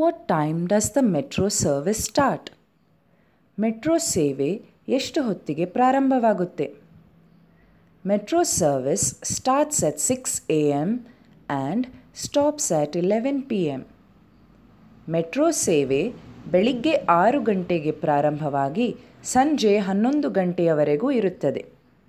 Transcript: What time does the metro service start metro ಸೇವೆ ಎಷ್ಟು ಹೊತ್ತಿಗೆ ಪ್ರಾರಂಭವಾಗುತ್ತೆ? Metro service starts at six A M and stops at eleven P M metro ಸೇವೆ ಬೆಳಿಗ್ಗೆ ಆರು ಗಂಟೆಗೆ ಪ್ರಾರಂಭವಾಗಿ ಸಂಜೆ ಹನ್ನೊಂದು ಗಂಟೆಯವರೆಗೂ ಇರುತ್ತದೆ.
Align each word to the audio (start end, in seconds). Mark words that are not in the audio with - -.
What 0.00 0.28
time 0.28 0.68
does 0.68 0.94
the 0.94 1.00
metro 1.00 1.48
service 1.48 2.02
start 2.04 2.50
metro 3.58 3.98
ಸೇವೆ 3.98 4.50
ಎಷ್ಟು 4.88 5.22
ಹೊತ್ತಿಗೆ 5.22 5.64
ಪ್ರಾರಂಭವಾಗುತ್ತೆ? 5.64 6.66
Metro 8.06 8.42
service 8.42 9.24
starts 9.24 9.84
at 9.84 9.98
six 9.98 10.36
A 10.50 10.60
M 10.68 10.90
and 11.50 11.86
stops 12.14 12.72
at 12.72 12.96
eleven 12.96 13.42
P 13.42 13.60
M 13.64 13.82
metro 15.08 15.50
ಸೇವೆ 15.50 16.00
ಬೆಳಿಗ್ಗೆ 16.50 16.94
ಆರು 16.94 17.40
ಗಂಟೆಗೆ 17.42 17.90
ಪ್ರಾರಂಭವಾಗಿ 17.90 18.96
ಸಂಜೆ 19.24 19.78
ಹನ್ನೊಂದು 19.78 20.30
ಗಂಟೆಯವರೆಗೂ 20.30 21.10
ಇರುತ್ತದೆ. 21.10 21.62